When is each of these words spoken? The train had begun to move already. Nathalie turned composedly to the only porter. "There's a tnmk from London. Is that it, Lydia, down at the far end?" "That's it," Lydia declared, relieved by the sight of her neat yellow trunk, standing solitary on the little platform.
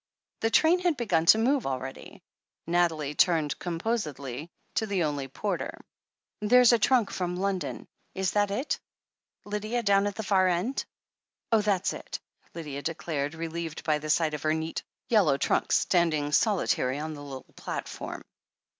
The 0.39 0.49
train 0.49 0.79
had 0.79 0.97
begun 0.97 1.27
to 1.27 1.37
move 1.37 1.67
already. 1.67 2.23
Nathalie 2.65 3.13
turned 3.13 3.59
composedly 3.59 4.49
to 4.73 4.87
the 4.87 5.03
only 5.03 5.27
porter. 5.27 5.79
"There's 6.39 6.73
a 6.73 6.79
tnmk 6.79 7.11
from 7.11 7.35
London. 7.35 7.87
Is 8.15 8.31
that 8.31 8.49
it, 8.49 8.79
Lydia, 9.45 9.83
down 9.83 10.07
at 10.07 10.15
the 10.15 10.23
far 10.23 10.47
end?" 10.47 10.85
"That's 11.51 11.93
it," 11.93 12.19
Lydia 12.55 12.81
declared, 12.81 13.35
relieved 13.35 13.83
by 13.83 13.99
the 13.99 14.09
sight 14.09 14.33
of 14.33 14.41
her 14.41 14.55
neat 14.55 14.81
yellow 15.07 15.37
trunk, 15.37 15.71
standing 15.71 16.31
solitary 16.31 16.97
on 16.97 17.13
the 17.13 17.21
little 17.21 17.45
platform. 17.55 18.23